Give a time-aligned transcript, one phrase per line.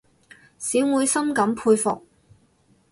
[0.57, 2.03] 小妹深感佩服